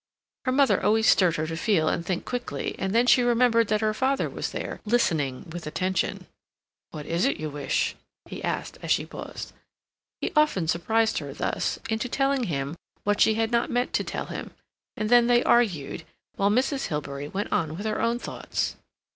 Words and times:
Her 0.45 0.51
mother 0.51 0.81
always 0.81 1.05
stirred 1.05 1.35
her 1.35 1.45
to 1.45 1.55
feel 1.55 1.87
and 1.87 2.03
think 2.03 2.25
quickly, 2.25 2.73
and 2.79 2.95
then 2.95 3.05
she 3.05 3.21
remembered 3.21 3.67
that 3.67 3.81
her 3.81 3.93
father 3.93 4.31
was 4.31 4.49
there, 4.49 4.81
listening 4.83 5.47
with 5.51 5.67
attention. 5.67 6.25
"What 6.89 7.05
is 7.05 7.23
it 7.23 7.37
you 7.39 7.51
wish?" 7.51 7.93
he 8.25 8.43
asked, 8.43 8.79
as 8.81 8.89
she 8.89 9.05
paused. 9.05 9.53
He 10.19 10.31
often 10.35 10.67
surprised 10.67 11.19
her, 11.19 11.35
thus, 11.35 11.77
into 11.87 12.09
telling 12.09 12.45
him 12.45 12.77
what 13.03 13.21
she 13.21 13.35
had 13.35 13.51
not 13.51 13.69
meant 13.69 13.93
to 13.93 14.03
tell 14.03 14.25
him; 14.25 14.55
and 14.97 15.07
then 15.11 15.27
they 15.27 15.43
argued, 15.43 16.03
while 16.35 16.49
Mrs. 16.49 16.87
Hilbery 16.87 17.27
went 17.27 17.51
on 17.51 17.77
with 17.77 17.85
her 17.85 18.01
own 18.01 18.17
thoughts. 18.17 18.77